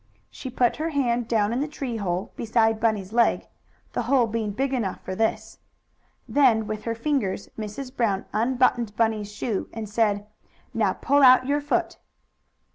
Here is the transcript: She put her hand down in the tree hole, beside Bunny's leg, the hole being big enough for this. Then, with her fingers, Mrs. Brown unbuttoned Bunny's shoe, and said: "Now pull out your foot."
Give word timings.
She 0.31 0.49
put 0.49 0.77
her 0.77 0.89
hand 0.89 1.27
down 1.27 1.53
in 1.53 1.59
the 1.61 1.67
tree 1.67 1.97
hole, 1.97 2.31
beside 2.35 2.79
Bunny's 2.79 3.13
leg, 3.13 3.45
the 3.93 4.01
hole 4.09 4.25
being 4.25 4.49
big 4.49 4.73
enough 4.73 4.99
for 5.01 5.13
this. 5.13 5.59
Then, 6.27 6.65
with 6.65 6.85
her 6.85 6.95
fingers, 6.95 7.49
Mrs. 7.55 7.95
Brown 7.95 8.25
unbuttoned 8.33 8.95
Bunny's 8.95 9.31
shoe, 9.31 9.69
and 9.71 9.87
said: 9.87 10.25
"Now 10.73 10.93
pull 10.93 11.21
out 11.21 11.45
your 11.45 11.61
foot." 11.61 11.97